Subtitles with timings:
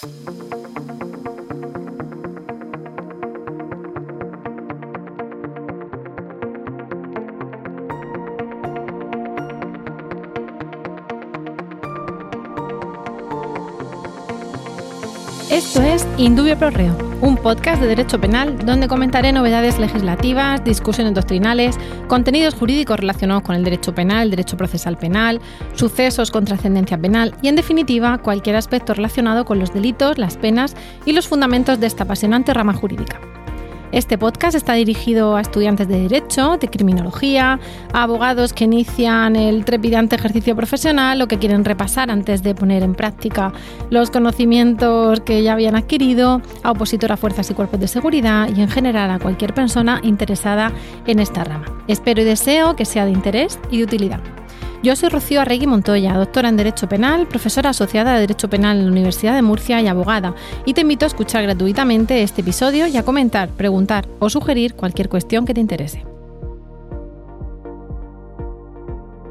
[0.00, 0.67] Thank you.
[15.58, 21.14] Esto es Indubio Pro Reo, un podcast de derecho penal donde comentaré novedades legislativas, discusiones
[21.14, 21.76] doctrinales,
[22.06, 25.40] contenidos jurídicos relacionados con el derecho penal, el derecho procesal penal,
[25.74, 30.76] sucesos con trascendencia penal y, en definitiva, cualquier aspecto relacionado con los delitos, las penas
[31.04, 33.18] y los fundamentos de esta apasionante rama jurídica.
[33.98, 37.58] Este podcast está dirigido a estudiantes de Derecho, de Criminología,
[37.92, 42.84] a abogados que inician el trepidante ejercicio profesional o que quieren repasar antes de poner
[42.84, 43.52] en práctica
[43.90, 48.60] los conocimientos que ya habían adquirido, a opositor a fuerzas y cuerpos de seguridad y
[48.60, 50.70] en general a cualquier persona interesada
[51.08, 51.64] en esta rama.
[51.88, 54.20] Espero y deseo que sea de interés y de utilidad.
[54.80, 58.84] Yo soy Rocío Arregui Montoya, doctora en Derecho Penal, profesora asociada de Derecho Penal en
[58.84, 62.96] la Universidad de Murcia y abogada, y te invito a escuchar gratuitamente este episodio y
[62.96, 66.17] a comentar, preguntar o sugerir cualquier cuestión que te interese.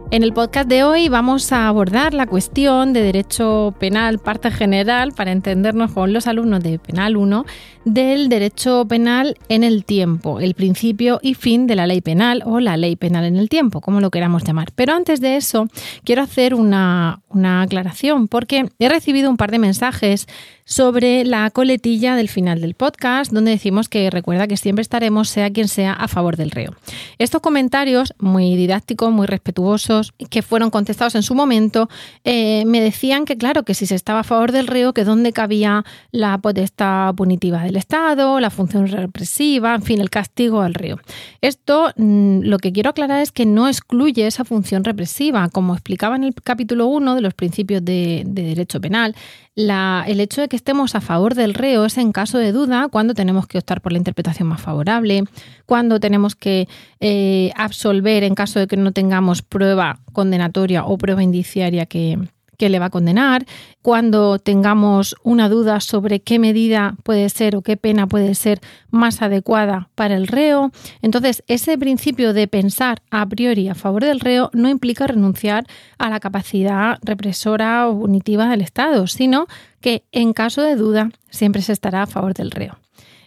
[0.10, 5.12] En el podcast de hoy vamos a abordar la cuestión de derecho penal, parte general,
[5.12, 7.46] para entendernos con los alumnos de Penal 1,
[7.84, 12.62] del derecho penal en el tiempo, el principio y fin de la ley penal o
[12.62, 14.70] la ley penal en el tiempo, como lo queramos llamar.
[14.76, 15.68] Pero antes de eso,
[16.06, 20.26] quiero hacer una, una aclaración, porque he recibido un par de mensajes
[20.68, 25.50] sobre la coletilla del final del podcast, donde decimos que recuerda que siempre estaremos, sea
[25.50, 26.76] quien sea, a favor del reo.
[27.20, 31.88] Estos comentarios, muy didácticos, muy respetuosos, que fueron contestados en su momento,
[32.26, 35.32] eh, me decían que, claro, que si se estaba a favor del reo, que dónde
[35.32, 41.00] cabía la potestad punitiva del Estado, la función represiva, en fin, el castigo al reo.
[41.40, 45.48] Esto mm, lo que quiero aclarar es que no excluye esa función represiva.
[45.48, 49.16] Como explicaba en el capítulo 1 de los principios de, de derecho penal,
[49.58, 53.14] el hecho de que estemos a favor del reo es en caso de duda, cuando
[53.14, 55.24] tenemos que optar por la interpretación más favorable,
[55.66, 56.68] cuando tenemos que
[57.00, 62.20] eh, absolver en caso de que no tengamos prueba condenatoria o prueba indiciaria que,
[62.58, 63.46] que le va a condenar,
[63.82, 68.60] cuando tengamos una duda sobre qué medida puede ser o qué pena puede ser
[68.90, 70.72] más adecuada para el reo.
[71.02, 75.66] Entonces, ese principio de pensar a priori a favor del reo no implica renunciar
[75.98, 79.48] a la capacidad represora o punitiva del Estado, sino
[79.80, 82.78] que en caso de duda siempre se estará a favor del reo.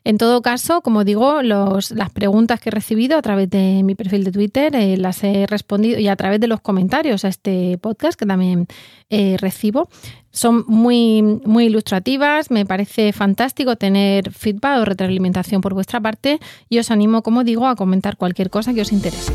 [0.04, 4.24] En todo caso, como digo, las preguntas que he recibido a través de mi perfil
[4.24, 8.18] de Twitter eh, las he respondido y a través de los comentarios a este podcast
[8.18, 8.66] que también
[9.10, 9.88] eh, recibo.
[10.32, 16.38] Son muy, muy ilustrativas, me parece fantástico tener feedback o retroalimentación por vuestra parte
[16.68, 19.32] y os animo, como digo, a comentar cualquier cosa que os interese.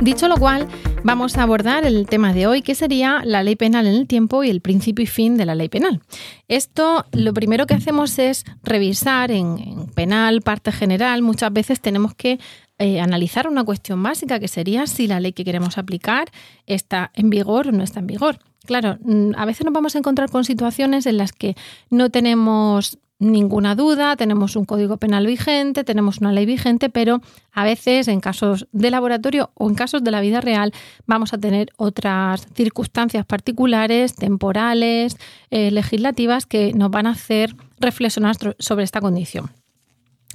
[0.00, 0.68] Dicho lo cual,
[1.02, 4.44] vamos a abordar el tema de hoy, que sería la ley penal en el tiempo
[4.44, 6.00] y el principio y fin de la ley penal.
[6.48, 12.38] Esto, lo primero que hacemos es revisar en, penal, parte general, muchas veces tenemos que
[12.78, 16.28] eh, analizar una cuestión básica, que sería si la ley que queremos aplicar
[16.66, 18.38] está en vigor o no está en vigor.
[18.66, 21.54] Claro, mm, a veces nos vamos a encontrar con situaciones en las que
[21.90, 27.20] no tenemos ninguna duda, tenemos un código penal vigente, tenemos una ley vigente, pero
[27.52, 30.72] a veces en casos de laboratorio o en casos de la vida real
[31.06, 35.16] vamos a tener otras circunstancias particulares, temporales,
[35.50, 39.50] eh, legislativas, que nos van a hacer reflexionar sobre esta condición.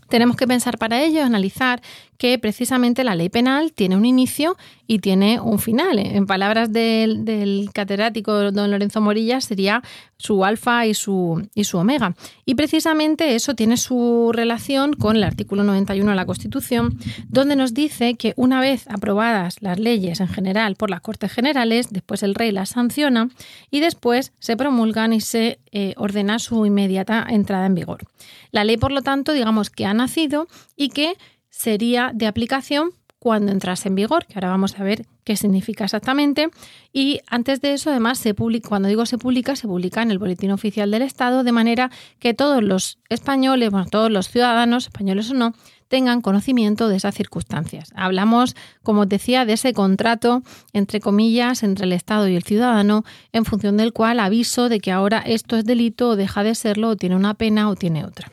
[0.09, 1.81] Tenemos que pensar para ello, analizar
[2.17, 4.57] que precisamente la ley penal tiene un inicio
[4.89, 5.99] y tiene un final.
[5.99, 9.83] En palabras del, catedrático don Lorenzo Morilla sería
[10.17, 12.15] su alfa y su, y su omega.
[12.43, 17.75] Y precisamente eso tiene su relación con el artículo 91 de la Constitución, donde nos
[17.75, 22.33] dice que una vez aprobadas las leyes en general por las Cortes Generales, después el
[22.33, 23.29] rey las sanciona
[23.69, 28.07] y después se promulgan y se eh, ordena su inmediata entrada en vigor.
[28.49, 31.13] La ley, por lo tanto, digamos que ha nacido y que
[31.51, 32.89] sería de aplicación
[33.19, 36.49] cuando entrase en vigor, que ahora vamos a ver qué significa exactamente.
[36.93, 40.19] Y antes de eso, además, se publica, cuando digo se publica, se publica en el
[40.19, 45.29] Boletín Oficial del Estado, de manera que todos los españoles, bueno, todos los ciudadanos, españoles
[45.31, 45.53] o no,
[45.89, 47.91] tengan conocimiento de esas circunstancias.
[47.95, 53.03] Hablamos, como os decía, de ese contrato, entre comillas, entre el Estado y el ciudadano,
[53.33, 56.89] en función del cual aviso de que ahora esto es delito o deja de serlo,
[56.89, 58.31] o tiene una pena o tiene otra.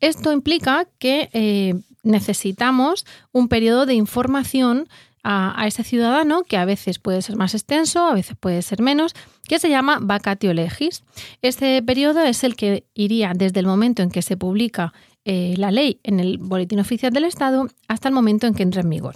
[0.00, 1.74] Esto implica que eh,
[2.04, 4.88] necesitamos un periodo de información
[5.26, 9.14] a, ese ciudadano, que a veces puede ser más extenso, a veces puede ser menos,
[9.48, 11.02] que se llama vacatio legis.
[11.40, 14.92] Este periodo es el que iría desde el momento en que se publica
[15.26, 18.82] eh, la ley en el Boletín Oficial del Estado hasta el momento en que entre
[18.82, 19.14] en vigor.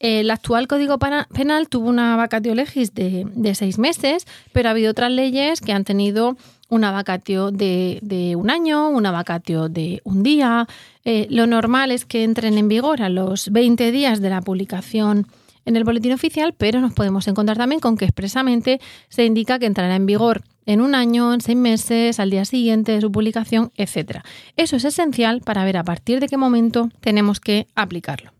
[0.00, 5.12] El actual Código Penal tuvo una vacatio legis de, seis meses, pero ha habido otras
[5.12, 6.36] leyes que han tenido
[6.68, 10.66] una vacatio de, un año, una vacatio de un día.
[11.04, 15.26] Eh, lo normal es que entren en vigor a los 20 días de la publicación
[15.66, 19.66] en el boletín oficial, pero nos podemos encontrar también con que expresamente se indica que
[19.66, 23.70] entrará en vigor en un año, en seis meses, al día siguiente de su publicación,
[23.76, 24.20] etc.
[24.56, 28.32] Eso es esencial para ver a partir de qué momento tenemos que aplicarlo.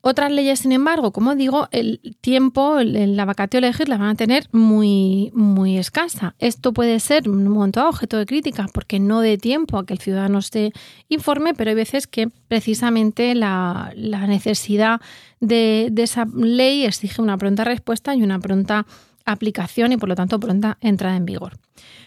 [0.00, 4.46] Otras leyes, sin embargo, como digo, el tiempo, la vacatio elegir la van a tener
[4.52, 6.36] muy, muy escasa.
[6.38, 9.98] Esto puede ser un momento objeto de críticas porque no dé tiempo a que el
[9.98, 10.72] ciudadano se
[11.08, 15.00] informe, pero hay veces que precisamente la, necesidad
[15.40, 18.86] de esa ley exige una pronta respuesta y una pronta
[19.24, 21.58] aplicación y por lo tanto pronta entrada en vigor.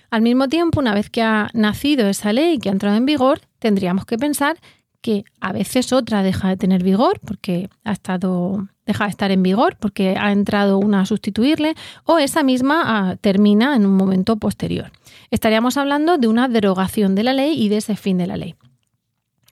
[0.09, 3.05] Al mismo tiempo, una vez que ha nacido esa ley y que ha entrado en
[3.05, 4.57] vigor, tendríamos que pensar
[5.01, 9.43] que a veces otra deja de tener vigor porque ha estado deja de estar en
[9.43, 11.75] vigor porque ha entrado una a sustituirle
[12.05, 14.91] o esa misma ah, termina en un momento posterior.
[15.31, 18.55] Estaríamos hablando de una derogación de la ley y de ese fin de la ley.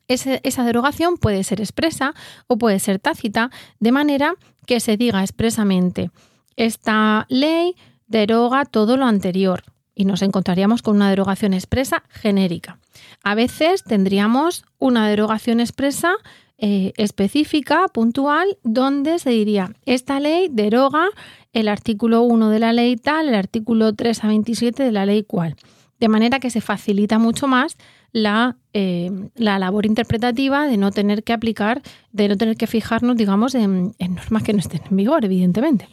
[0.07, 2.13] esa derogación puede ser expresa
[2.47, 4.35] o puede ser tácita, de manera
[4.65, 6.11] que se diga expresamente,
[6.55, 7.75] esta ley
[8.07, 9.63] deroga todo lo anterior
[9.99, 12.79] y nos encontraríamos con una derogación expresa genérica.
[13.21, 16.13] A veces tendríamos una derogación expresa
[16.57, 21.09] eh, específica, puntual, donde se diría, esta ley deroga
[21.51, 25.23] el artículo 1 de la ley tal, el artículo 3 a 27 de la ley
[25.23, 25.57] cual.
[25.99, 27.75] De manera que se facilita mucho más
[28.13, 31.81] la, eh, labor interpretativa de no tener que aplicar,
[32.13, 35.89] de no tener que fijarnos, digamos, en normas que no estén en vigor, evidentemente.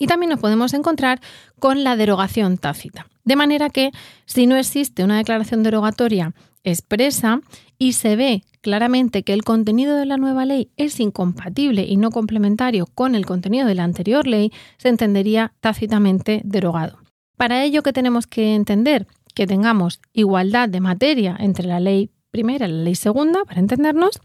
[0.00, 1.20] Y también nos podemos encontrar
[1.60, 3.06] con la derogación tácita.
[3.22, 3.92] De manera que
[4.24, 7.42] si no existe una declaración derogatoria expresa
[7.78, 12.10] y se ve claramente que el contenido de la nueva ley es incompatible y no
[12.10, 16.98] complementario con el contenido de la anterior ley, se entendería tácitamente derogado.
[17.36, 19.06] Para ello, ¿qué tenemos que entender?
[19.34, 24.18] Que tengamos igualdad de materia entre la ley primera y la ley segunda, para entendernos,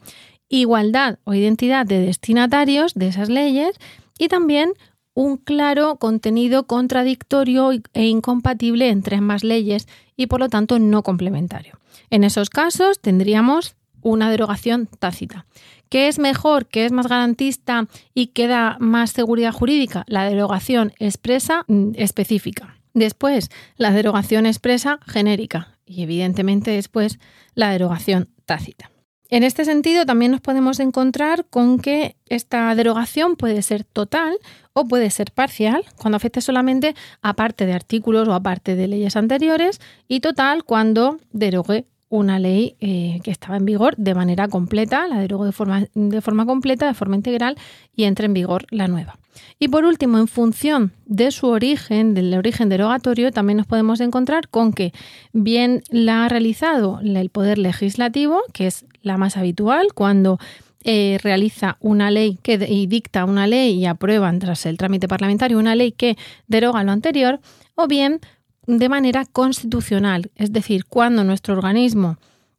[0.48, 3.78] igualdad o identidad de destinatarios de esas leyes
[4.18, 4.74] y también
[5.16, 11.80] un claro contenido contradictorio e incompatible entre ambas leyes y por lo tanto no complementario.
[12.12, 15.48] En esos casos tendríamos una derogación tácita.
[15.90, 20.04] ¿Qué es mejor, qué es más garantista y qué da más seguridad jurídica?
[20.08, 22.78] La derogación expresa mm, específica.
[22.94, 27.20] Después, la derogación expresa genérica y evidentemente después
[27.54, 28.92] la derogación tácita.
[29.30, 34.38] En este sentido, también nos podemos encontrar con que esta derogación puede ser total
[34.74, 38.88] o puede ser parcial, cuando afecte solamente a parte de artículos o a parte de
[38.88, 44.48] leyes anteriores, y total cuando derogue una ley eh, que estaba en vigor de manera
[44.48, 47.58] completa, la derogo de forma, de forma completa, de forma integral,
[47.96, 49.18] y entre en vigor la nueva.
[49.60, 54.50] Y por último, en función de su origen, del origen derogatorio, también nos podemos encontrar
[54.50, 54.94] con que
[55.34, 60.40] bien la ha realizado el Poder Legislativo, que es la más habitual, cuando
[60.84, 65.58] eh, realiza una ley que, y dicta una ley y aprueban tras el trámite parlamentario
[65.58, 66.16] una ley que
[66.48, 67.40] deroga lo anterior,
[67.76, 68.20] o bien
[68.68, 72.18] de manera constitucional, es decir, cuando nuestro organismo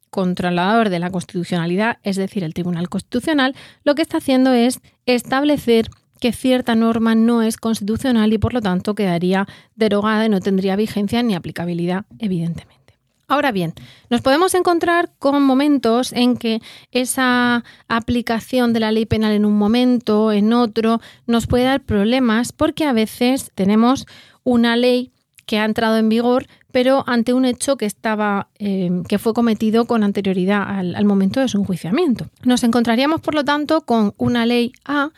[0.09, 5.89] controlador de la constitucionalidad, es decir, el Tribunal Constitucional, lo que está haciendo es establecer
[6.19, 10.75] que cierta norma no es constitucional y por lo tanto quedaría derogada y no tendría
[10.75, 12.77] vigencia ni aplicabilidad, evidentemente.
[13.29, 13.73] Ahora bien,
[14.09, 19.57] nos podemos encontrar con momentos en que esa aplicación de la ley penal en un
[19.57, 24.05] momento, en otro, nos puede dar problemas porque a veces tenemos
[24.45, 25.11] una ley
[25.45, 29.85] que ha entrado en vigor, pero ante un hecho que estaba eh, que fue cometido
[29.85, 32.27] con anterioridad al, al momento de su enjuiciamiento.
[32.43, 35.11] Nos encontraríamos, por lo tanto, con una ley A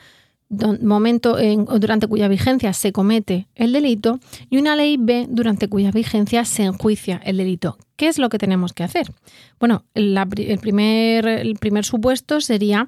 [0.50, 5.92] momento en, durante cuya vigencia se comete el delito y una ley B durante cuya
[5.92, 7.78] vigencia se enjuicia el delito.
[7.96, 9.12] ¿Qué es lo que tenemos que hacer?
[9.60, 10.18] Bueno, el,
[10.60, 12.88] primer, el primer supuesto sería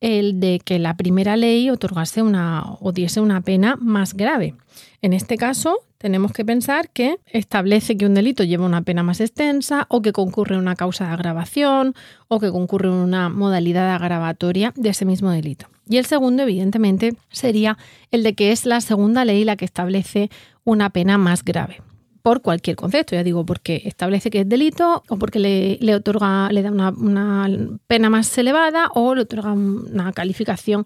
[0.00, 4.54] el de que la primera ley otorgase una o diese una pena más grave.
[5.02, 9.20] En este caso, tenemos que pensar que establece que un delito lleva una pena más
[9.20, 11.94] extensa o que concurre una causa de agravación
[12.28, 15.66] o que concurre una modalidad agravatoria de ese mismo delito.
[15.88, 17.76] Y el segundo, evidentemente, sería
[18.10, 20.30] el de que es la segunda ley la que establece
[20.64, 21.82] una pena más grave
[22.22, 26.62] por cualquier concepto, ya digo, porque establece que es delito o porque le, otorga, le
[26.62, 27.48] da una,
[27.86, 30.84] pena más elevada o le otorga una calificación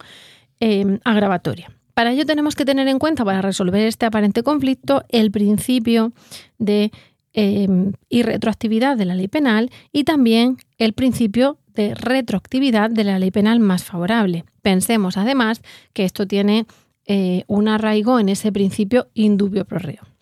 [0.60, 1.70] eh, agravatoria.
[1.94, 6.12] Para ello tenemos que tener en cuenta, para resolver este aparente conflicto, el principio
[6.58, 6.90] de
[7.32, 7.68] eh,
[8.08, 13.60] irretroactividad de la ley penal y también el principio de retroactividad de la ley penal
[13.60, 14.44] más favorable.
[14.62, 15.62] Pensemos además
[15.92, 16.66] que esto tiene
[17.06, 20.13] eh, un arraigo en ese principio indubio pro reo.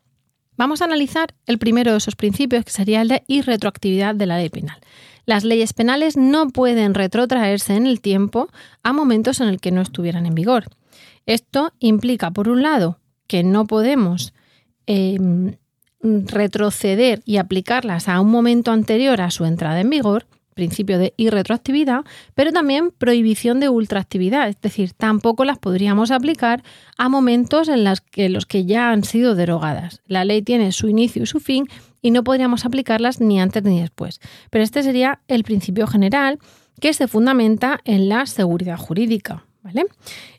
[0.62, 4.37] Vamos a analizar el primero de esos principios, que sería el de irretroactividad de la
[4.37, 4.78] ley penal.
[5.26, 8.49] Las leyes penales no pueden retrotraerse en el tiempo
[8.85, 10.66] a momentos en el que no estuvieran en vigor.
[11.26, 14.35] Esto implica, por un lado, que no podemos
[14.87, 15.57] em,
[16.00, 22.04] retroceder y aplicarlas a un momento anterior a su entrada en vigor, principio de irretroactividad,
[22.35, 26.62] pero también prohibición de ultraactividad, es decir, tampoco las podríamos aplicar
[26.99, 30.00] a momentos en los que, los que ya han sido derogadas.
[30.06, 31.66] La ley tiene su inicio y su fin
[32.00, 34.21] y no podríamos aplicarlas ni antes ni después.
[34.50, 36.38] Pero este sería el principio general
[36.80, 39.44] que se fundamenta en la seguridad jurídica.
[39.62, 39.87] ¿vale?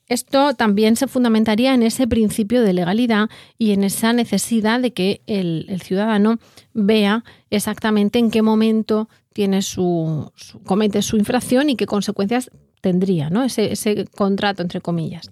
[0.08, 5.22] Esto también se fundamentaría en ese principio de legalidad y en esa necesidad de que
[5.28, 6.38] el, ciudadano
[6.74, 10.32] vea exactamente en qué momento tiene su,
[10.66, 12.50] comete su infracción y qué consecuencias
[12.84, 13.44] tendría ¿no?
[13.44, 15.32] ese, contrato, entre comillas.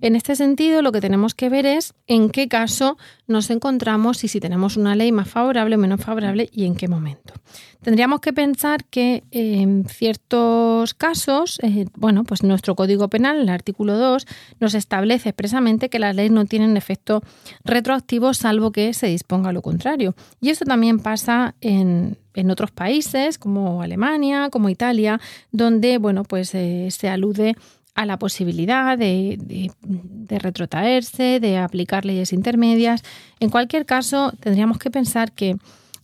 [0.00, 4.28] En este sentido, lo que tenemos que ver es en qué caso nos encontramos y
[4.28, 7.34] si tenemos una ley más favorable o menos favorable y en qué momento.
[7.82, 13.96] Tendríamos que pensar que en ciertos casos, eh, bueno, pues nuestro Código Penal, el artículo
[13.96, 14.26] 2,
[14.58, 17.22] nos establece expresamente que las leyes no tienen efecto
[17.64, 20.16] retroactivo salvo que se disponga lo contrario.
[20.40, 22.18] Y esto también pasa en,
[22.50, 25.20] otros países como Alemania, como Italia,
[25.52, 27.56] donde, bueno, pues eh, se alude
[27.94, 29.72] a la posibilidad de,
[30.28, 33.02] retrotraerse, de aplicar leyes intermedias.
[33.40, 35.56] En cualquier caso, tendríamos que pensar que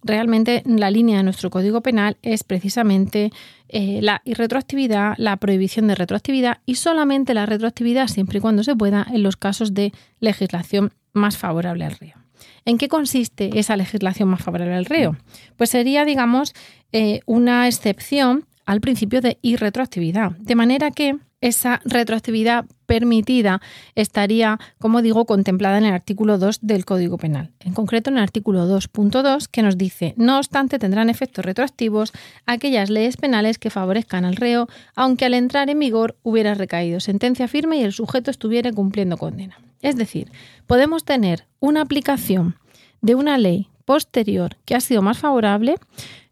[0.02, 3.30] realmente la línea de nuestro Código Penal es precisamente
[3.68, 8.74] eh, la irretroactividad, la prohibición de retroactividad y solamente la retroactividad siempre y cuando se
[8.74, 12.23] pueda en los casos de legislación más favorable al reo.
[12.64, 15.16] ¿En qué consiste esa legislación más favorable al reo?
[15.56, 16.54] Pues sería, digamos,
[16.92, 23.60] eh, una excepción al principio de irretroactividad, de manera que esa retroactividad permitida
[23.94, 27.50] estaría, como digo, contemplada en el artículo 2 del Código Penal.
[27.60, 32.12] En concreto, en el artículo 2.2, que nos dice, no obstante, tendrán efectos retroactivos
[32.46, 37.46] aquellas leyes penales que favorezcan al reo, aunque al entrar en vigor hubiera recaído sentencia
[37.46, 39.58] firme y el sujeto estuviera cumpliendo condena.
[39.84, 40.32] Es decir,
[40.66, 42.56] podemos tener una aplicación
[43.02, 45.74] de una ley posterior que ha sido más favorable,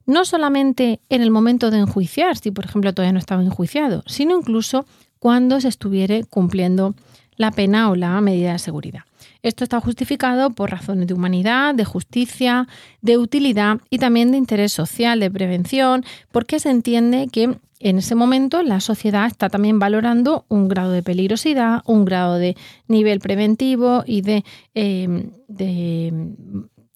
[0.07, 4.39] no solamente en el momento de enjuiciar, si por ejemplo todavía no estaba enjuiciado, sino
[4.39, 4.87] incluso
[5.19, 6.95] cuando se estuviere cumpliendo
[7.37, 9.03] la pena o la medida de seguridad.
[9.43, 12.69] Esto está justificado por razones de humanidad, de justicia,
[13.01, 18.15] de utilidad y también de interés social, de prevención, porque se entiende que en ese
[18.15, 22.57] momento la sociedad está también valorando un grado de peligrosidad, un grado de
[22.87, 24.45] nivel preventivo y de,
[24.75, 25.27] eh,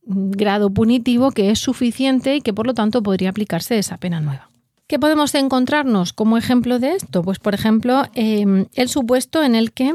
[0.04, 4.50] grado punitivo que es suficiente y que por lo tanto podría aplicarse esa pena nueva.
[4.86, 7.24] ¿Qué podemos encontrarnos como ejemplo de esto?
[7.24, 9.94] Pues por ejemplo, em, el supuesto en el que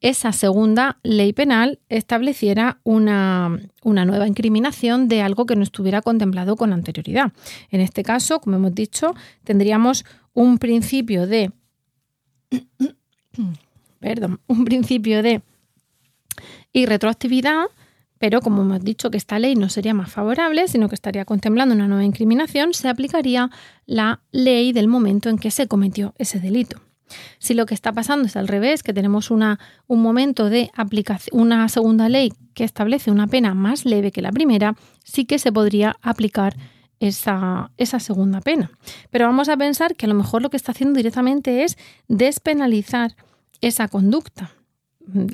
[0.00, 6.56] esa segunda ley penal estableciera una, una, nueva incriminación de algo que no estuviera contemplado
[6.56, 7.32] con anterioridad.
[7.70, 9.14] En este caso, como hemos dicho,
[9.44, 11.50] tendríamos un principio de
[14.00, 15.42] perdón, un principio de
[16.72, 17.66] irretroactividad
[18.18, 21.74] pero como hemos dicho que esta ley no sería más favorable, sino que estaría contemplando
[21.74, 23.50] una nueva incriminación, se aplicaría
[23.86, 26.80] la ley del momento en que se cometió ese delito.
[27.38, 31.40] Si lo que está pasando es al revés, que tenemos una, un momento de aplicación,
[31.40, 34.74] una segunda ley que establece una pena más leve que la primera,
[35.04, 36.56] sí que se podría aplicar
[37.00, 38.70] esa, esa, segunda pena.
[39.10, 43.14] Pero vamos a pensar que a lo mejor lo que está haciendo directamente es despenalizar
[43.60, 44.52] esa conducta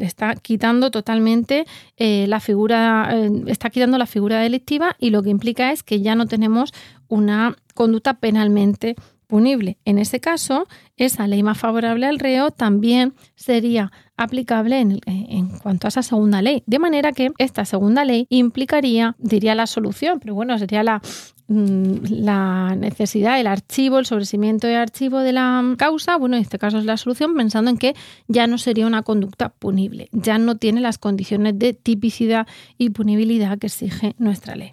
[0.00, 1.66] está quitando totalmente
[1.96, 6.00] eh, la figura, eh, está quitando la figura delictiva y lo que implica es que
[6.00, 6.72] ya no tenemos
[7.08, 8.94] una conducta penalmente
[9.26, 9.78] punible.
[9.84, 10.66] En ese caso,
[10.96, 16.40] esa ley más favorable al reo también sería aplicable en, en, cuanto a esa segunda
[16.42, 16.62] ley.
[16.66, 21.02] De manera que esta segunda ley implicaría, diría la solución, pero bueno, sería la,
[21.46, 26.58] Mm, la necesidad, el archivo, el sobrecimiento de archivo de la causa, bueno, en este
[26.58, 27.94] caso es la solución, pensando en que
[28.28, 32.46] ya no sería una conducta punible, ya no tiene las condiciones de tipicidad
[32.78, 34.72] y punibilidad que exige nuestra ley.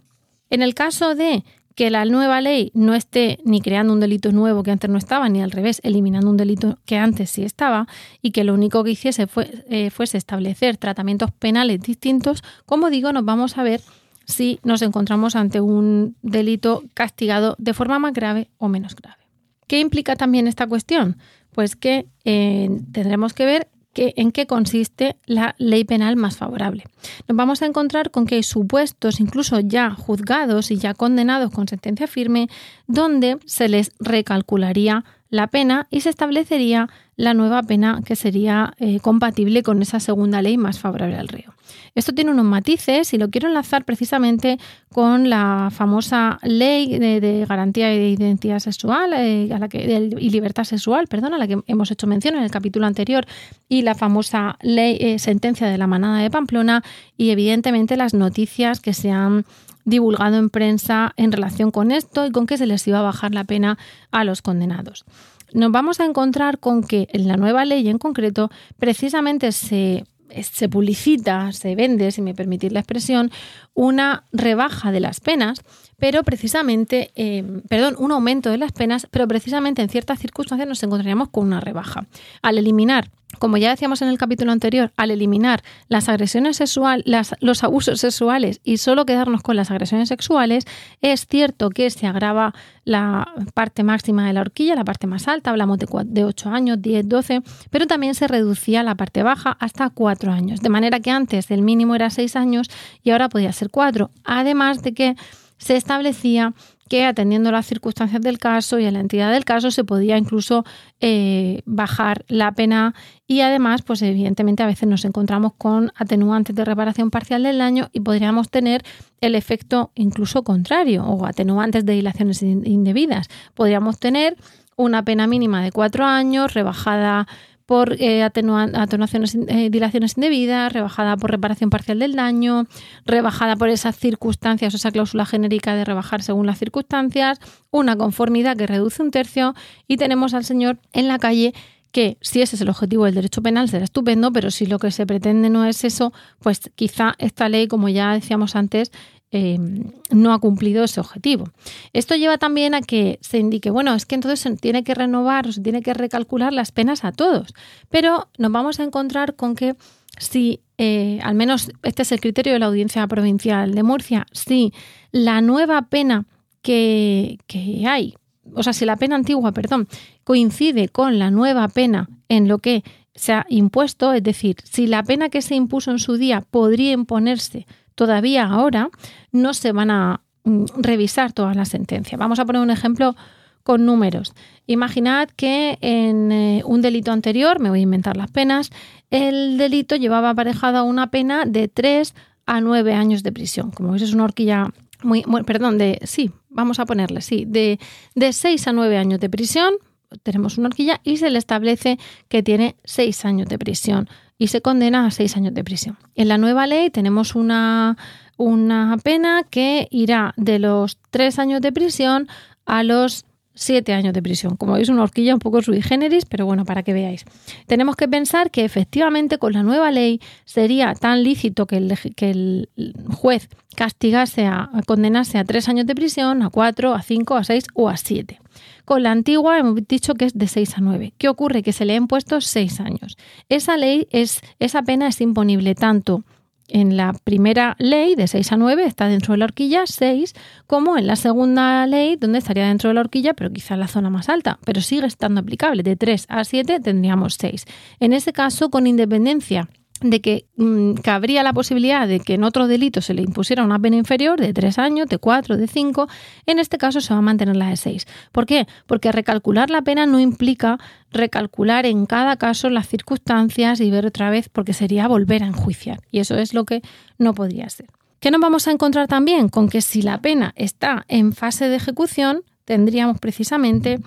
[0.49, 1.43] En el caso de
[1.75, 5.29] que la nueva ley no esté ni creando un delito nuevo que antes no estaba,
[5.29, 7.87] ni al revés, eliminando un delito que antes sí estaba,
[8.21, 13.11] y que lo único que hiciese fue, eh, fuese establecer tratamientos penales distintos, como digo,
[13.13, 13.81] nos vamos a ver
[14.25, 19.21] si nos encontramos ante un delito castigado de forma más grave o menos grave.
[19.67, 21.17] ¿Qué implica también esta cuestión?
[21.53, 26.85] Pues que eh, tendremos que ver en qué consiste la ley penal más favorable.
[27.27, 31.67] Nos vamos a encontrar con que hay supuestos, incluso ya juzgados y ya condenados con
[31.67, 32.47] sentencia firme,
[32.87, 38.99] donde se les recalcularía la pena y se establecería la nueva pena que sería eh,
[38.99, 41.53] compatible con esa segunda ley más favorable al reo.
[41.93, 44.57] Esto tiene unos matices y lo quiero enlazar precisamente
[44.93, 50.63] con la famosa ley de, garantía de identidad sexual eh, a la que, y libertad
[50.63, 53.25] sexual, perdón, a la que hemos hecho mención en el capítulo anterior
[53.67, 56.83] y la famosa ley eh, sentencia de la manada de Pamplona
[57.17, 59.45] y evidentemente las noticias que se han
[59.83, 63.33] divulgado en prensa en relación con esto y con que se les iba a bajar
[63.33, 63.77] la pena
[64.11, 65.05] a los condenados.
[65.53, 70.05] Nos vamos a encontrar con que en la nueva ley en concreto precisamente se
[70.41, 73.31] se publicita, se vende, si me permitís la expresión,
[73.73, 75.61] una rebaja de las penas,
[76.01, 80.81] pero precisamente, eh, perdón, un aumento de las penas, pero precisamente en ciertas circunstancias nos
[80.81, 82.07] encontraríamos con una rebaja.
[82.41, 87.05] Al eliminar como ya decíamos en el capítulo anterior, al eliminar las agresiones sexuales,
[87.39, 90.65] los abusos sexuales y solo quedarnos con las agresiones sexuales,
[91.01, 92.53] es cierto que se agrava
[92.83, 96.81] la parte máxima de la horquilla, la parte más alta, hablamos de, de 8 años,
[96.81, 101.11] 10, 12, pero también se reducía la parte baja hasta 4 años, de manera que
[101.11, 102.69] antes el mínimo era 6 años
[103.01, 105.15] y ahora podía ser 4, además de que
[105.61, 106.53] se establecía
[106.89, 110.65] que atendiendo las circunstancias del caso y a la entidad del caso se podía incluso
[110.99, 112.95] eh, bajar la pena
[113.27, 117.87] y además, pues evidentemente a veces nos encontramos con atenuantes de reparación parcial del daño
[117.93, 118.83] y podríamos tener
[119.21, 123.29] el efecto incluso contrario o atenuantes de dilaciones indebidas.
[123.53, 124.35] Podríamos tener
[124.75, 127.27] una pena mínima de cuatro años, rebajada
[127.71, 132.65] por eh, atenuaciones, eh, dilaciones indebidas, rebajada por reparación parcial del daño,
[133.05, 138.57] rebajada por esas circunstancias o esa cláusula genérica de rebajar según las circunstancias, una conformidad
[138.57, 139.55] que reduce un tercio
[139.87, 141.53] y tenemos al señor en la calle
[141.93, 144.91] que si ese es el objetivo del derecho penal será estupendo, pero si lo que
[144.91, 148.91] se pretende no es eso, pues quizá esta ley, como ya decíamos antes,
[149.33, 151.45] Em, no ha cumplido ese objetivo.
[151.93, 155.47] Esto lleva también a que se indique, bueno, es que entonces se tiene que renovar
[155.47, 157.53] o se tiene que recalcular las penas a todos,
[157.89, 159.77] pero nos vamos a encontrar con que
[160.19, 164.73] si, eh, al menos este es el criterio de la Audiencia Provincial de Murcia, si
[165.13, 166.25] la nueva pena
[166.61, 168.15] que, que hay,
[168.53, 169.87] o sea, si la pena antigua, perdón,
[170.25, 172.83] coincide con la nueva pena en lo que
[173.15, 176.91] se ha impuesto, es decir, si la pena que se impuso en su día podría
[176.91, 177.65] imponerse
[178.01, 178.89] todavía ahora
[179.31, 182.17] no se van a mm, revisar todas las sentencias.
[182.17, 183.15] Vamos a poner un ejemplo
[183.61, 184.33] con números.
[184.65, 188.71] Imaginad que en eh, un delito anterior, me voy a inventar las penas,
[189.11, 192.15] el delito llevaba aparejada una pena de 3
[192.47, 193.69] a 9 años de prisión.
[193.69, 194.71] Como veis es una horquilla
[195.03, 197.79] muy, perdón, de sí, vamos a ponerle, sí, de,
[198.15, 199.75] de 6 a 9 años de prisión,
[200.23, 204.09] tenemos una horquilla y se le establece que tiene 6 años de prisión
[204.41, 205.99] y se condena a seis años de prisión.
[206.15, 207.95] En la nueva ley tenemos una,
[208.37, 212.27] una pena que irá de los tres años de prisión
[212.65, 213.23] a los
[213.53, 214.55] siete años de prisión.
[214.57, 217.25] Como veis, una horquilla un poco sui generis, pero bueno, para que veáis.
[217.67, 222.69] Tenemos que pensar que efectivamente con la nueva ley sería tan lícito que el,
[223.13, 227.65] juez castigase a, condenase a tres años de prisión, a cuatro, a cinco, a seis
[227.73, 228.39] o a siete.
[228.85, 231.13] Con la antigua hemos dicho que es de 6 a 9.
[231.17, 231.63] ¿Qué ocurre?
[231.63, 233.15] Que se le han puesto 6 años.
[233.47, 236.25] Esa ley es, esa pena es imponible tanto
[236.71, 240.33] en la primera ley de 6 a 9 está dentro de la horquilla 6,
[240.67, 243.87] como en la segunda ley donde estaría dentro de la horquilla, pero quizá en la
[243.87, 245.83] zona más alta, pero sigue estando aplicable.
[245.83, 247.65] De 3 a 7 tendríamos 6.
[247.99, 249.69] En ese caso, con independencia
[250.01, 253.79] de que mm, cabría la posibilidad de que en otro delito se le impusiera una
[253.79, 256.07] pena inferior de tres años, de cuatro, de cinco,
[256.45, 258.07] en este caso se va a mantener la de seis.
[258.31, 258.67] ¿Por qué?
[258.87, 260.79] Porque recalcular la pena no implica
[261.11, 265.99] recalcular en cada caso las circunstancias y ver otra vez, porque sería volver a enjuiciar.
[266.09, 266.81] Y eso es lo que
[267.17, 267.87] no podría ser.
[268.19, 269.49] ¿Qué nos vamos a encontrar también?
[269.49, 273.99] Con que si la pena está en fase de ejecución, tendríamos precisamente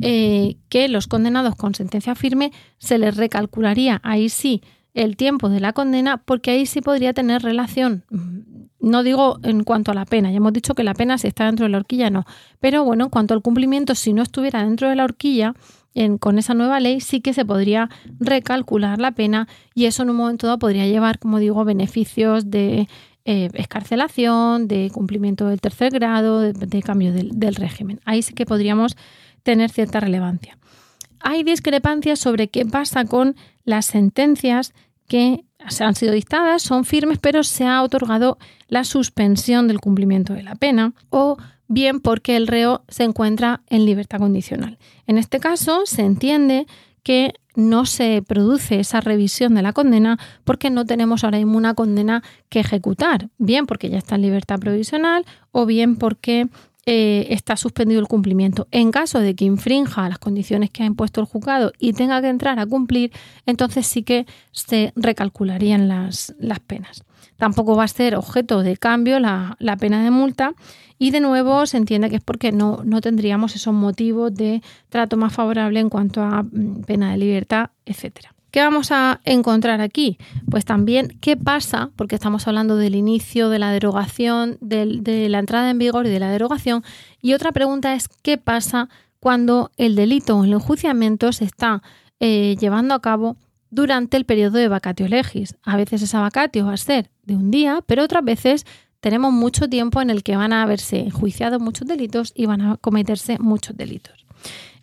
[0.00, 4.62] eh, que los condenados con sentencia firme se les recalcularía ahí sí
[4.94, 8.04] el tiempo de la condena, porque ahí sí podría tener relación.
[8.80, 11.46] No digo en cuanto a la pena, ya hemos dicho que la pena si está
[11.46, 12.24] dentro de la horquilla no,
[12.60, 15.54] pero bueno, en cuanto al cumplimiento, si no estuviera dentro de la horquilla,
[16.20, 20.16] con esa nueva ley sí que se podría recalcular la pena y eso en un
[20.16, 22.88] momento dado podría llevar, como digo, beneficios de
[23.24, 28.00] eh, escarcelación, de cumplimiento del tercer grado, de, cambio del régimen.
[28.04, 28.96] Ahí sí que podríamos
[29.42, 30.56] tener cierta relevancia
[31.22, 34.74] hay discrepancias sobre qué pasa con las sentencias
[35.08, 35.44] que
[35.80, 40.54] han sido dictadas, son firmes, pero se ha otorgado la suspensión del cumplimiento de la
[40.54, 41.36] pena o
[41.68, 44.78] bien porque el reo se encuentra en libertad condicional.
[45.06, 46.66] En este caso, se entiende
[47.02, 51.74] que no se produce esa revisión de la condena porque no tenemos ahora mismo una
[51.74, 56.48] condena que ejecutar, bien porque ya está en libertad provisional o bien porque
[56.84, 58.66] eh, está suspendido el cumplimiento.
[58.72, 62.28] En caso de que infrinja las condiciones que ha impuesto el juzgado y tenga que
[62.28, 63.12] entrar a cumplir,
[63.46, 66.34] entonces sí que se recalcularían las,
[66.66, 67.04] penas.
[67.36, 70.54] Tampoco va a ser objeto de cambio la, pena de multa
[70.98, 75.16] y de nuevo se entiende que es porque no, no tendríamos esos motivos de trato
[75.16, 78.31] más favorable en cuanto a mm, pena de libertad, etcétera.
[78.52, 80.18] ¿Qué vamos a encontrar aquí?
[80.50, 85.70] Pues también qué pasa, porque estamos hablando del inicio, de la derogación, de, la entrada
[85.70, 86.84] en vigor y de la derogación.
[87.22, 91.82] Y otra pregunta es qué pasa cuando el delito o el enjuiciamiento se está
[92.20, 93.38] eh, llevando a cabo
[93.70, 95.56] durante el periodo de vacatio legis.
[95.62, 98.66] A veces esa vacatio va a ser de un día, pero otras veces
[99.00, 102.76] tenemos mucho tiempo en el que van a haberse enjuiciado muchos delitos y van a
[102.76, 104.26] cometerse muchos delitos.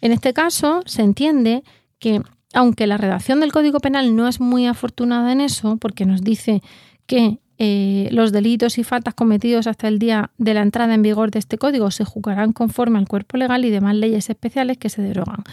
[0.01, 1.63] En este caso, se entiende
[1.99, 6.21] que aunque la redacción del Código Penal no es muy afortunada en eso, porque nos
[6.21, 6.61] dice
[7.05, 11.29] que eh, los delitos y faltas cometidos hasta el día de la entrada en vigor
[11.29, 15.01] de este código se juzgarán conforme al cuerpo legal y demás leyes especiales que se
[15.01, 15.43] derogan.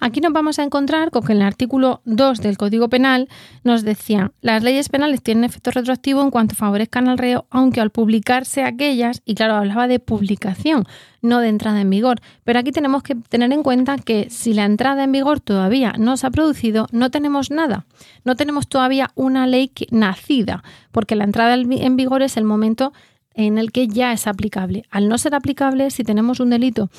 [0.00, 3.28] Aquí nos vamos a encontrar con que en el artículo 2 del Código Penal
[3.64, 7.90] nos decía, las leyes penales tienen efecto retroactivo en cuanto favorezcan al reo, aunque al
[7.90, 10.84] publicarse aquellas, y claro, hablaba de publicación,
[11.20, 12.20] no de entrada en vigor.
[12.44, 16.16] Pero aquí tenemos que tener en cuenta que si la entrada en vigor todavía no
[16.16, 17.84] se ha producido, no tenemos nada.
[18.24, 22.92] No tenemos todavía una ley nacida, porque la entrada en vigor es el momento
[23.38, 24.84] en el que ya es aplicable.
[24.90, 26.90] Al no ser aplicable, si tenemos un delito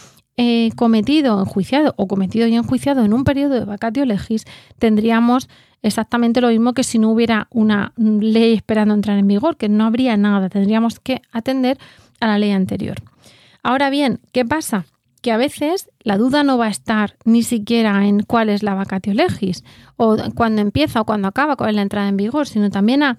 [0.42, 4.46] eh, cometido, enjuiciado o cometido y enjuiciado en un periodo de vacatio legis,
[4.78, 5.50] tendríamos
[5.82, 9.84] exactamente lo mismo que si no hubiera una ley esperando entrar en vigor, que no
[9.84, 11.78] habría nada, tendríamos que atender
[12.22, 13.00] a la ley anterior.
[13.64, 14.86] Ahora bien, ¿qué pasa?
[15.22, 18.76] Que a veces la duda no va a estar ni siquiera en cuál es la
[18.76, 19.66] vacatio legis
[19.98, 23.18] o cuando empieza o cuando acaba con la entrada en vigor, sino también a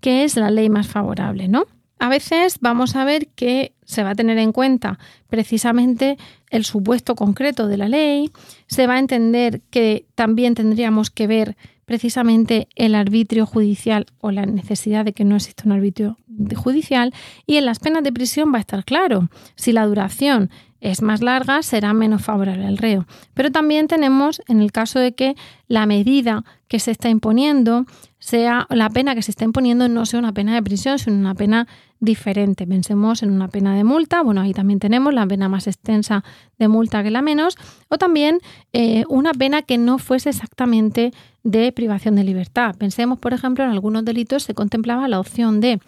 [0.00, 1.66] qué es la ley más favorable, ¿no?
[1.98, 6.18] A veces vamos a ver que se va a tener en cuenta precisamente
[6.50, 8.30] el supuesto concreto de la ley,
[8.66, 14.46] se va a entender que también tendríamos que ver precisamente el arbitrio judicial o la
[14.46, 16.16] necesidad de que no exista un arbitrio
[16.56, 17.12] judicial
[17.46, 20.50] y en las penas de prisión va a estar claro si la duración
[20.82, 23.06] es más larga, será menos favorable al reo.
[23.34, 25.36] Pero también tenemos, en el caso de que
[25.68, 27.86] la medida que se está imponiendo
[28.18, 31.34] sea la pena que se está imponiendo no sea una pena de prisión, sino una
[31.34, 31.68] pena
[32.00, 32.66] diferente.
[32.66, 36.24] Pensemos en una pena de multa, bueno, ahí también tenemos la pena más extensa
[36.58, 37.56] de multa que la menos,
[37.88, 38.40] o también
[38.72, 41.12] eh, una pena que no fuese exactamente
[41.44, 42.74] de privación de libertad.
[42.76, 45.80] Pensemos, por ejemplo, en algunos delitos se contemplaba la opción de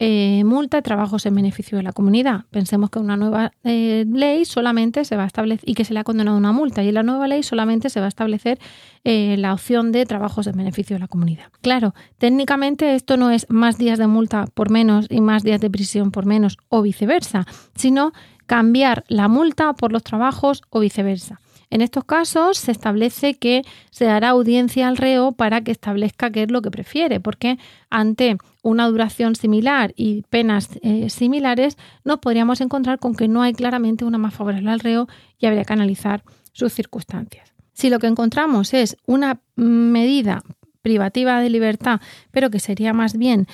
[0.00, 2.44] eh, multa, trabajos en beneficio de la comunidad.
[2.50, 6.00] Pensemos que una nueva eh, ley solamente se va a establecer y que se le
[6.00, 8.60] ha condenado una multa y en la nueva ley solamente se va a establecer
[9.02, 11.46] eh, la opción de trabajos en beneficio de la comunidad.
[11.62, 15.70] Claro, técnicamente esto no es más días de multa por menos y más días de
[15.70, 18.12] prisión por menos o viceversa, sino
[18.46, 21.40] cambiar la multa por los trabajos o viceversa.
[21.70, 26.44] En estos casos se establece que se dará audiencia al reo para que establezca qué
[26.44, 27.58] es lo que prefiere, porque
[27.90, 33.52] ante una duración similar y penas eh, similares nos podríamos encontrar con que no hay
[33.52, 37.52] claramente una más favorable al reo y habría que analizar sus circunstancias.
[37.72, 40.42] Si lo que encontramos es una medida
[40.82, 42.00] privativa de libertad,
[42.30, 43.46] pero que sería más bien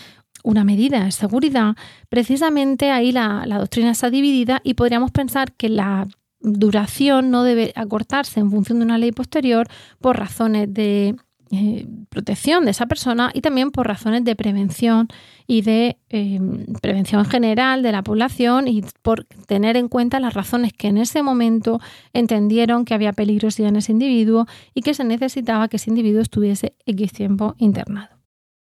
[0.45, 1.75] una medida de seguridad,
[2.09, 6.07] precisamente ahí la, la doctrina está dividida y podríamos pensar que la
[6.45, 9.67] duración no debe acortarse en función de una ley posterior
[10.01, 11.17] por razones de
[11.51, 15.09] eh, protección de esa persona y también por razones de prevención
[15.47, 16.41] y de eh,
[16.81, 21.23] prevención general de la población y por tener en cuenta las razones que en ese
[21.23, 21.81] momento
[22.13, 26.77] entendieron que había peligrosidad en ese individuo y que se necesitaba que ese individuo estuviese
[26.87, 28.17] X tiempo internado.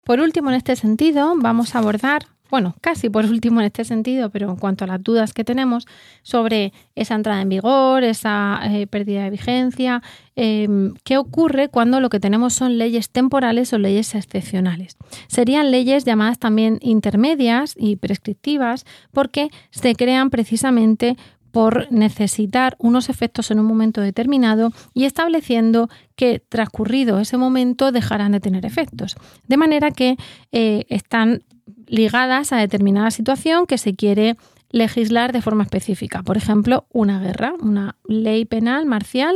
[0.04, 4.30] Por último, en este sentido, vamos a abordar bueno, casi por último en este sentido,
[4.30, 5.86] pero en cuanto a las dudas que tenemos
[6.24, 10.02] sobre esa entrada en vigor, esa eh, pérdida de vigencia,
[10.36, 14.98] em, ¿qué ocurre cuando lo que tenemos son leyes temporales o leyes excepcionales?
[15.28, 21.18] Serían leyes llamadas también intermedias y prescriptivas porque se crean precisamente
[21.52, 28.34] por necesitar unos efectos en un momento determinado y estableciendo que transcurrido ese momento dejarán
[28.34, 29.16] de tener efectos.
[29.48, 30.18] De manera que
[30.52, 31.42] eh, están
[31.88, 34.38] ligadas a determinada situación que se quiere
[34.70, 36.24] legislar de forma específica.
[36.24, 39.36] Por ejemplo, una guerra, una ley penal marcial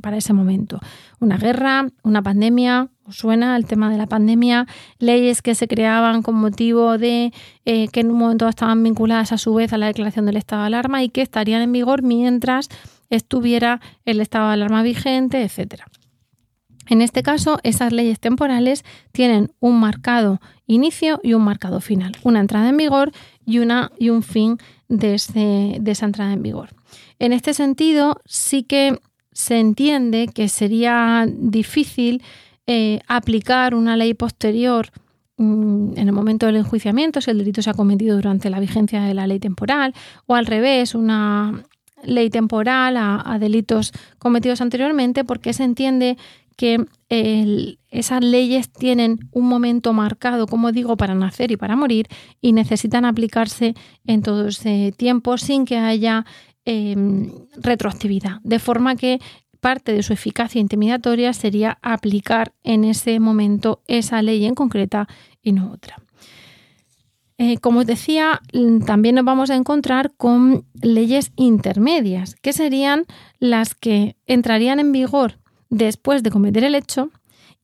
[0.00, 0.80] para ese momento.
[1.20, 4.66] Una guerra, una pandemia, ¿os suena el tema de la pandemia?
[4.98, 7.32] Leyes que se creaban con motivo de
[7.64, 10.62] eh, que en un momento estaban vinculadas a su vez a la declaración del estado
[10.62, 12.68] de alarma y que estarían en vigor mientras
[13.10, 15.86] estuviera el estado de alarma vigente, etcétera.
[16.88, 22.40] En este caso, esas leyes temporales tienen un marcado inicio y un marcado final, una
[22.40, 23.12] entrada en vigor
[23.46, 26.70] y, un fin de, esa entrada en vigor.
[27.18, 28.98] En este sentido, sí que
[29.32, 32.22] se entiende que sería difícil
[32.66, 34.88] eh, aplicar una ley posterior
[35.36, 39.02] mm, en el momento del enjuiciamiento, si el delito se ha cometido durante la vigencia
[39.02, 39.94] de la ley temporal,
[40.26, 41.64] o al revés, una
[42.04, 46.18] ley temporal a delitos cometidos anteriormente, porque se entiende
[46.56, 46.84] que
[47.90, 52.08] esas leyes tienen un momento marcado, como digo, para nacer y para morir
[52.40, 53.74] y necesitan aplicarse
[54.06, 56.24] en todo ese tiempo sin que haya
[56.64, 58.40] em, retroactividad.
[58.42, 59.20] De forma que
[59.60, 65.08] parte de su eficacia intimidatoria sería aplicar en ese momento esa ley en concreta
[65.42, 66.02] y no otra.
[67.36, 68.40] Eh, como os decía,
[68.86, 73.06] también nos vamos a encontrar con leyes intermedias, que serían
[73.40, 75.38] las que entrarían en vigor
[75.74, 77.10] después de cometer el hecho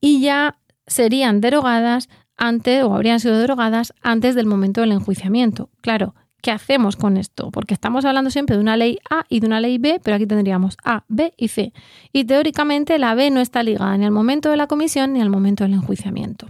[0.01, 5.69] y ya serían derogadas antes o habrían sido derogadas antes del momento del enjuiciamiento.
[5.81, 7.51] Claro, ¿qué hacemos con esto?
[7.51, 10.25] Porque estamos hablando siempre de una ley A y de una ley B, pero aquí
[10.25, 11.71] tendríamos A, B y C.
[12.11, 15.29] Y teóricamente la B no está ligada ni al momento de la comisión ni al
[15.29, 16.47] momento del enjuiciamiento.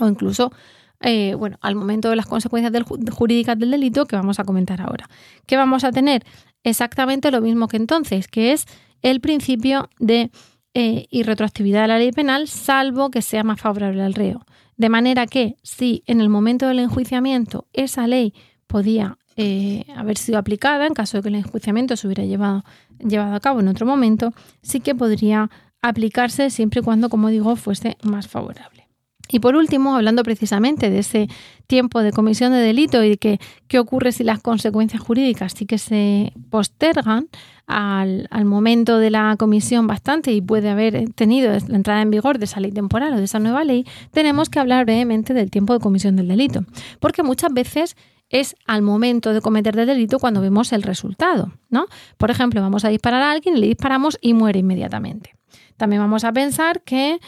[0.00, 0.52] O incluso,
[1.00, 2.72] eh, bueno, al momento de las consecuencias
[3.12, 5.08] jurídicas del delito que vamos a comentar ahora.
[5.46, 6.24] ¿Qué vamos a tener?
[6.62, 8.66] Exactamente lo mismo que entonces, que es
[9.02, 10.30] el principio de
[10.74, 14.44] eh, y retroactividad de la ley penal, salvo que sea más favorable al reo.
[14.76, 18.32] De manera que si en el momento del enjuiciamiento esa ley
[18.66, 22.64] podía eh, haber sido aplicada, en caso de que el enjuiciamiento se hubiera llevado,
[22.98, 25.50] llevado a cabo en otro momento, sí que podría
[25.80, 28.88] aplicarse siempre y cuando, como digo, fuese más favorable.
[29.30, 31.28] Y por último, hablando precisamente de ese
[31.66, 35.78] tiempo de comisión de delito y de qué ocurre si las consecuencias jurídicas sí que
[35.78, 37.28] se postergan
[37.68, 42.46] al, momento de la comisión bastante y puede haber tenido la entrada en vigor de
[42.46, 45.80] esa ley temporal o de esa nueva ley, tenemos que hablar brevemente del tiempo de
[45.80, 46.64] comisión del delito.
[46.98, 47.94] Porque muchas veces
[48.30, 51.86] es al momento de cometer el delito cuando vemos el resultado, ¿no?
[52.16, 55.34] Por ejemplo, vamos a disparar a alguien, le disparamos y muere inmediatamente.
[55.76, 57.20] También vamos a pensar que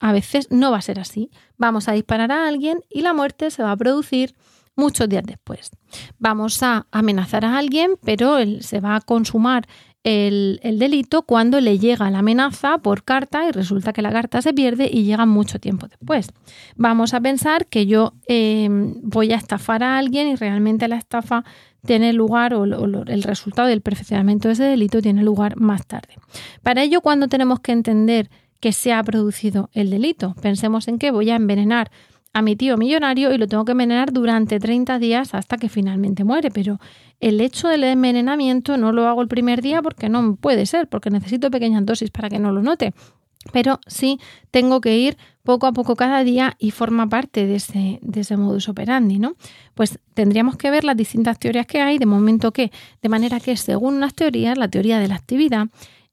[0.00, 1.30] a veces no va a ser así.
[1.56, 4.34] Vamos a disparar a alguien y la muerte se va a producir
[4.76, 5.70] muchos días después.
[6.18, 9.66] Vamos a amenazar a alguien, pero él se va a consumar
[10.04, 14.52] el, delito cuando le llega la amenaza por carta y resulta que la carta se
[14.52, 16.28] pierde y llega mucho tiempo después.
[16.76, 21.44] Vamos a pensar que yo eh, voy a estafar a alguien y realmente la estafa
[21.86, 26.14] tiene lugar o, el resultado del perfeccionamiento de ese delito tiene lugar más tarde.
[26.62, 30.34] Para ello, cuando tenemos que entender que se ha producido el delito.
[30.40, 31.90] Pensemos en que voy a envenenar
[32.34, 36.24] a mi tío millonario y lo tengo que envenenar durante 30 días hasta que finalmente
[36.24, 36.50] muere.
[36.50, 36.80] Pero
[37.20, 41.10] el hecho del envenenamiento no lo hago el primer día porque no puede ser, porque
[41.10, 42.92] necesito pequeñas dosis para que no lo note.
[43.52, 44.18] Pero sí
[44.50, 48.36] tengo que ir poco a poco cada día y forma parte de ese, de ese
[48.36, 49.36] modus operandi, ¿no?
[49.74, 53.56] Pues tendríamos que ver las distintas teorías que hay, de momento que, de manera que
[53.56, 55.68] según unas teorías, la teoría de la actividad,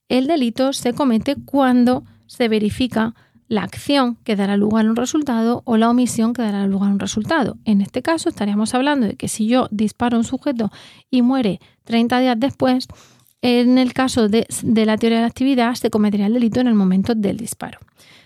[0.08, 3.16] el delito se comete cuando se verifica
[3.52, 6.94] la acción que dará lugar a un resultado o la omisión que dará lugar a
[6.94, 7.58] un resultado.
[7.66, 10.72] En este caso estaríamos hablando de que si yo disparo a un sujeto
[11.10, 12.88] y muere 30 días después,
[13.42, 16.76] en el caso de, la teoría de la actividad se cometería el delito en el
[16.76, 17.80] momento del disparo.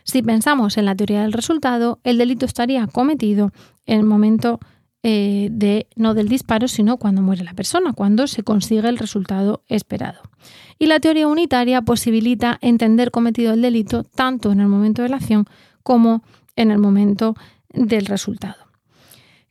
[0.03, 3.51] Si pensamos en la teoría del resultado, el delito estaría cometido
[3.87, 4.59] en el momento
[5.01, 9.63] eh, de no del disparo, sino cuando muere la persona, cuando se consigue el resultado
[9.69, 10.21] esperado.
[10.77, 15.17] Y la teoría unitaria posibilita entender cometido el delito tanto en el momento de la
[15.17, 15.45] acción
[15.83, 16.23] como
[16.55, 17.35] en el momento
[17.69, 18.65] del resultado.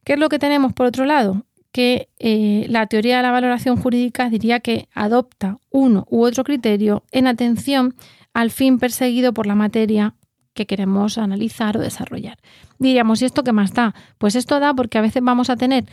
[0.05, 1.45] ¿Qué es lo que tenemos por otro lado?
[1.73, 7.05] Que eh, la teoría de la valoración jurídica diría que adopta uno u otro criterio
[7.11, 7.95] en atención
[8.33, 10.15] al fin perseguido por la materia
[10.53, 12.39] que queremos analizar o desarrollar.
[12.79, 13.95] Diríamos, ¿y esto qué más da?
[14.19, 15.85] Pues esto da porque a veces vamos a tener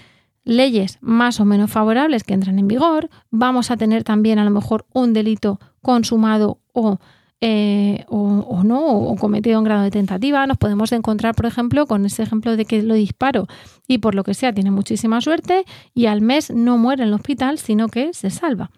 [0.43, 4.51] leyes más o menos favorables que entran en vigor, vamos a tener también a lo
[4.51, 6.99] mejor un delito consumado o,
[7.41, 10.45] eh, o, no, o cometido en grado de tentativa.
[10.47, 13.47] Nos podemos encontrar, por ejemplo, con ese ejemplo de que lo disparo
[13.87, 17.13] y por lo que sea tiene muchísima suerte y al mes no muere en el
[17.13, 18.71] hospital, sino que se salva.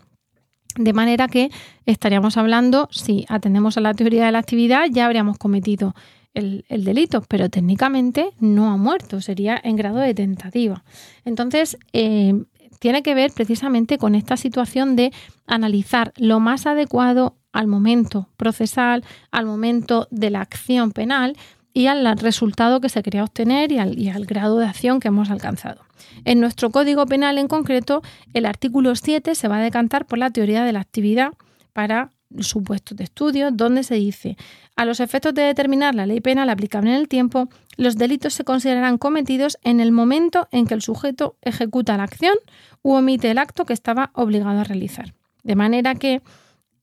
[0.76, 1.52] De manera que
[1.86, 5.93] estaríamos hablando, si atendemos a la teoría de la actividad, ya habríamos cometido
[6.34, 10.84] el, delito, pero técnicamente no ha muerto, sería en grado de tentativa.
[11.26, 12.43] Entonces, eh,
[12.80, 15.13] tiene que ver precisamente con esta situación de
[15.48, 21.38] analizar lo más adecuado al momento procesal, al momento de la acción penal
[21.74, 25.08] y al resultado que se quería obtener y al, y al, grado de acción que
[25.08, 25.82] hemos alcanzado.
[26.26, 28.02] En nuestro Código Penal en concreto,
[28.34, 31.34] el artículo 7 se va a decantar por la teoría de la actividad
[31.74, 34.38] para supuestos de estudio donde se dice,
[34.76, 38.43] a los efectos de determinar la ley penal aplicable en el tiempo, los delitos se
[38.43, 42.36] considerarán cometidos en el momento en que el sujeto ejecuta la acción
[42.82, 45.13] u omite el acto que estaba obligado a realizar.
[45.43, 46.22] De manera que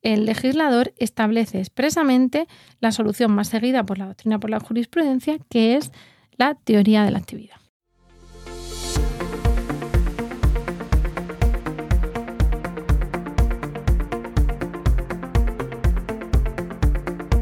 [0.02, 2.46] el legislador establece expresamente
[2.80, 5.92] la solución más seguida por la doctrina por la jurisprudencia, que es
[6.36, 7.59] la teoría de la actividad.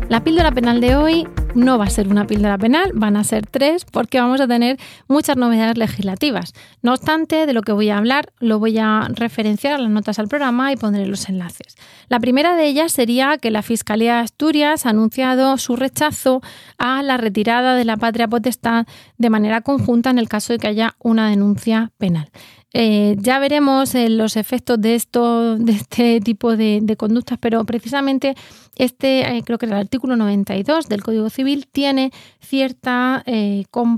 [0.08, 3.46] La píldora penal de hoy no va a ser una píldora penal, van a ser
[3.46, 6.54] tres porque vamos a tener muchas novedades legislativas.
[6.80, 10.18] No obstante, de lo que voy a hablar lo voy a referenciar a las notas
[10.18, 11.76] al programa y pondré los enlaces.
[12.08, 16.40] La primera de ellas sería que la Fiscalía de Asturias ha anunciado su rechazo
[16.78, 18.86] a la retirada de la patria potestad
[19.18, 22.30] de manera conjunta en el caso de que haya una denuncia penal.
[22.74, 28.34] Eh, ya veremos eh, los efectos de esto, de este tipo de, conductas, pero precisamente
[28.76, 33.24] este, eh, creo que el artículo 92 del Código Civil tiene cierta,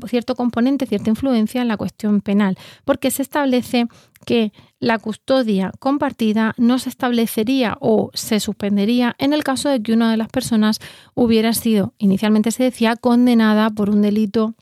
[0.09, 3.87] cierto componente, cierta influencia en la cuestión penal, porque se establece
[4.25, 9.93] que la custodia compartida no se establecería o se suspendería en el caso de que
[9.93, 10.79] una de las personas
[11.15, 14.55] hubiera sido, inicialmente se decía, condenada por un delito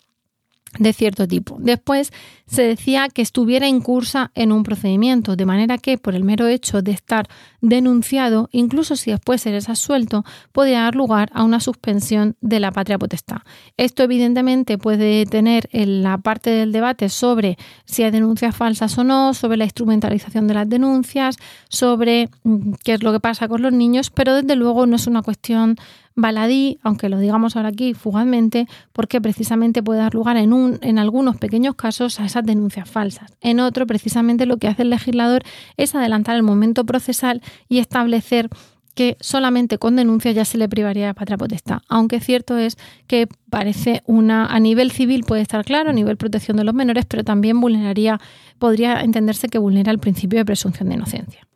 [0.78, 1.56] de cierto tipo.
[1.60, 2.12] Después
[2.46, 6.82] se decía que estuviera incursa en un procedimiento, de manera que por el mero hecho
[6.82, 7.28] de estar
[7.60, 12.98] denunciado, incluso si después eres absuelto, podría dar lugar a una suspensión de la patria
[12.98, 13.38] potestad.
[13.76, 19.04] Esto evidentemente puede tener en la parte del debate sobre si hay denuncias falsas o
[19.04, 21.36] no, sobre la instrumentalización de las denuncias,
[21.68, 25.06] sobre mm, qué es lo que pasa con los niños, pero desde luego no es
[25.06, 25.76] una cuestión
[26.18, 30.98] baladí, aunque lo digamos ahora aquí fugazmente, porque precisamente puede dar lugar en, un, en
[30.98, 33.32] algunos pequeños casos a esas denuncias falsas.
[33.40, 35.44] En otro, precisamente lo que hace el legislador
[35.76, 38.50] es adelantar el momento procesal y establecer
[38.96, 41.82] que solamente con denuncia ya se le privaría de patria potestad.
[41.88, 42.76] Aunque cierto es
[43.06, 47.06] que parece una, a nivel civil puede estar claro, a nivel protección de los menores,
[47.06, 48.20] pero también vulneraría,
[48.58, 51.47] podría entenderse que vulnera el principio de presunción de inocencia.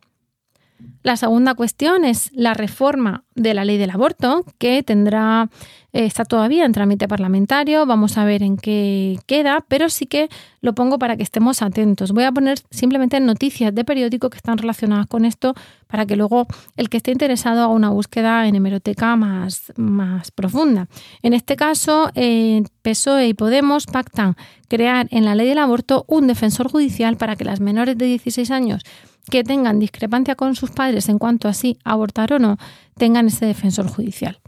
[1.03, 5.49] La segunda cuestión es la reforma de la ley del aborto, que tendrá,
[5.91, 10.29] eh, está todavía en trámite parlamentario, vamos a ver en qué queda, pero sí que
[10.61, 12.13] lo pongo para que estemos atentos.
[12.13, 15.55] Voy a poner simplemente noticias de periódico que están relacionadas con esto,
[15.87, 20.87] para que luego el que esté interesado haga una búsqueda en hemeroteca más, más profunda.
[21.21, 24.35] En este caso, eh, PSOE y Podemos pactan
[24.69, 28.51] crear en la ley del aborto un defensor judicial para que las menores de 16
[28.51, 28.83] años
[29.29, 32.57] que tengan discrepancia con sus padres en cuanto a si abortar o no,
[32.97, 34.39] tengan ese defensor judicial.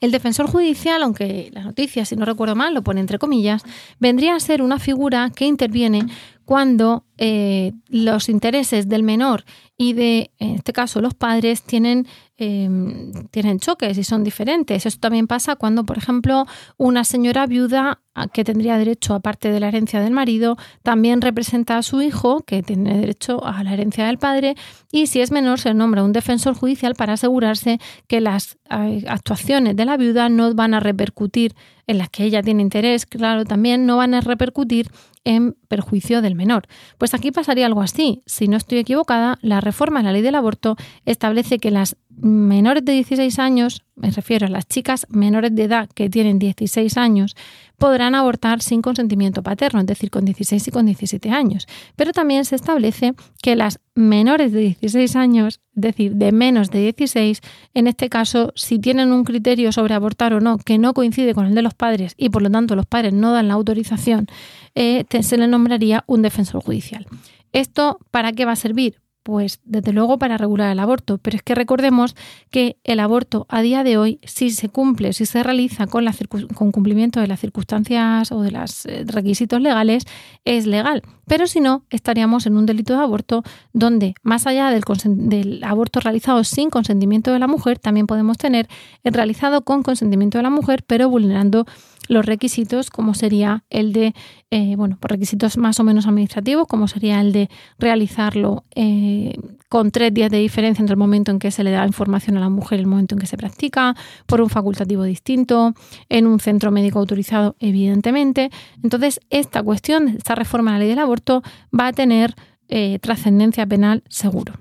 [0.00, 3.64] El defensor judicial, aunque la noticia, si no recuerdo mal, lo pone entre comillas,
[3.98, 6.06] vendría a ser una figura que interviene
[6.48, 9.44] cuando eh, los intereses del menor
[9.76, 12.06] y de, en este caso, los padres tienen,
[12.38, 14.86] em, tienen choques y son diferentes.
[14.86, 16.46] Eso también pasa cuando, por ejemplo,
[16.78, 18.00] una señora viuda
[18.32, 22.62] que tendría derecho, aparte de la herencia del marido, también representa a su hijo, que
[22.62, 24.54] tiene derecho a la herencia del padre,
[24.90, 29.84] y si es menor se nombra un defensor judicial para asegurarse que las actuaciones de
[29.84, 31.54] la viuda no van a repercutir
[31.86, 34.90] en las que ella tiene interés, claro, también no van a repercutir
[35.28, 36.66] en perjuicio del menor.
[36.96, 38.22] Pues aquí pasaría algo así.
[38.24, 42.84] Si no estoy equivocada, la reforma a la ley del aborto establece que las menores
[42.84, 47.36] de 16 años, me refiero a las chicas menores de edad que tienen 16 años,
[47.76, 51.66] podrán abortar sin consentimiento paterno, es decir, con 16 y con 17 años.
[51.96, 56.80] Pero también se establece que las menores de 16 años, es decir, de menos de
[56.80, 57.40] 16,
[57.74, 61.46] en este caso, si tienen un criterio sobre abortar o no que no coincide con
[61.46, 64.26] el de los padres y por lo tanto los padres no dan la autorización,
[64.74, 67.06] eh, se le nombraría un defensor judicial.
[67.52, 69.00] ¿Esto para qué va a servir?
[69.28, 72.16] Pues desde luego para regular el aborto, pero es que recordemos
[72.50, 76.14] que el aborto a día de hoy, si se cumple, si se realiza con, la
[76.54, 80.04] con cumplimiento de las circunstancias o de los eh, requisitos legales,
[80.46, 81.02] es legal.
[81.26, 83.42] Pero si no, estaríamos en un delito de aborto
[83.74, 88.66] donde, más allá del, del aborto realizado sin consentimiento de la mujer, también podemos tener
[89.04, 91.66] el realizado con consentimiento de la mujer, pero vulnerando
[92.08, 94.14] los requisitos, como sería el de,
[94.50, 99.34] eh, bueno, por requisitos más o menos administrativos, como sería el de realizarlo eh,
[99.68, 102.40] con tres días de diferencia entre el momento en que se le da información a
[102.40, 103.94] la mujer y el momento en que se practica,
[104.26, 105.74] por un facultativo distinto,
[106.08, 108.50] en un centro médico autorizado, evidentemente.
[108.82, 111.42] Entonces, esta cuestión, esta reforma de la ley del aborto,
[111.78, 112.34] va a tener
[112.68, 114.54] eh, trascendencia penal seguro.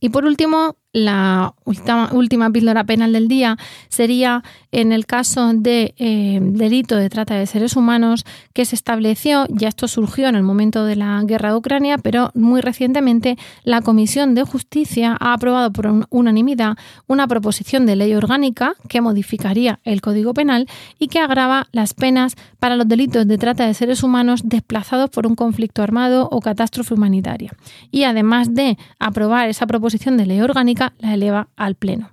[0.00, 3.58] Y por último, la última, última píldora penal del día
[3.90, 4.42] sería
[4.72, 8.24] en el caso de eh, delito de trata de seres humanos
[8.54, 12.30] que se estableció, ya esto surgió en el momento de la guerra de Ucrania, pero
[12.34, 16.76] muy recientemente la Comisión de Justicia ha aprobado por unanimidad
[17.06, 20.66] una proposición de ley orgánica que modificaría el Código Penal
[20.98, 25.26] y que agrava las penas para los delitos de trata de seres humanos desplazados por
[25.26, 27.52] un conflicto armado o catástrofe humanitaria.
[27.90, 32.10] Y además de aprobar esa proposición de ley orgánica, la eleva al Pleno.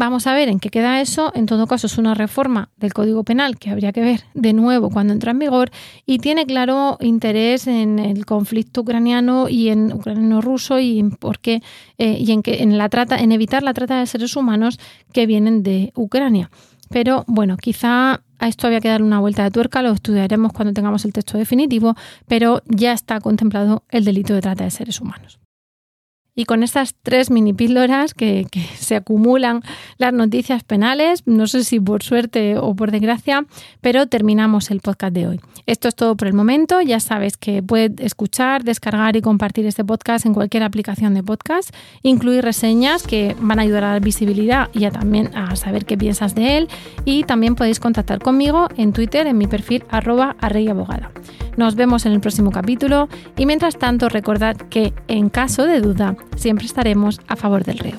[0.00, 1.32] Vamos a ver en qué queda eso.
[1.34, 4.90] En todo caso, es una reforma del Código Penal que habría que ver de nuevo
[4.90, 5.72] cuando entra en vigor
[6.06, 11.62] y tiene claro interés en el conflicto ucraniano y en ucraniano-ruso y en por qué
[11.98, 14.78] eh, y en que en la trata, en evitar la trata de seres humanos
[15.12, 16.48] que vienen de Ucrania.
[16.90, 20.72] Pero bueno, quizá a esto había que darle una vuelta de tuerca, lo estudiaremos cuando
[20.72, 21.96] tengamos el texto definitivo,
[22.28, 25.40] pero ya está contemplado el delito de trata de seres humanos.
[26.38, 29.60] Y con estas tres mini píldoras que, se acumulan
[29.96, 33.44] las noticias penales, no sé si por suerte o por desgracia,
[33.80, 35.40] pero terminamos el podcast de hoy.
[35.66, 36.80] Esto es todo por el momento.
[36.80, 41.74] Ya sabes que puedes escuchar, descargar y compartir este podcast en cualquier aplicación de podcast,
[42.02, 45.98] incluir reseñas que van a ayudar a dar visibilidad y a también a saber qué
[45.98, 46.68] piensas de él.
[47.04, 51.10] Y también podéis contactar conmigo en Twitter en mi perfil arroba abogada.
[51.56, 56.16] Nos vemos en el próximo capítulo y mientras tanto recordad que en caso de duda
[56.36, 57.98] siempre estaremos a favor del reo.